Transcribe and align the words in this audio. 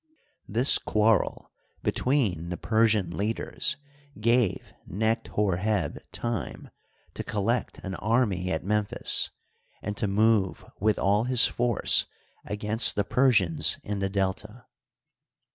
This 0.49 0.79
quarrel 0.79 1.51
etween 1.83 2.49
the 2.49 2.57
Persian 2.57 3.15
leaders 3.15 3.77
gave 4.19 4.73
Necht 4.89 5.27
Hor 5.27 5.57
heb 5.57 5.99
time 6.11 6.71
to 7.13 7.23
collect 7.23 7.77
an 7.83 7.93
army 7.93 8.51
at 8.51 8.63
Memphis 8.63 9.29
and 9.79 9.95
to 9.97 10.07
move 10.07 10.65
with 10.79 10.97
all 10.97 11.25
his 11.25 11.45
force 11.45 12.07
against 12.43 12.95
the 12.95 13.03
Persians 13.03 13.77
in 13.83 13.99
the 13.99 14.09
Delta. 14.09 14.65